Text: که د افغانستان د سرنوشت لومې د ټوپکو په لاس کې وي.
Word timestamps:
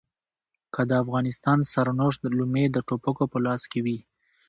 که 0.73 0.81
د 0.89 0.91
افغانستان 1.03 1.57
د 1.61 1.65
سرنوشت 1.73 2.21
لومې 2.37 2.65
د 2.71 2.77
ټوپکو 2.87 3.23
په 3.33 3.37
لاس 3.45 3.61
کې 3.71 3.79
وي. 3.85 3.97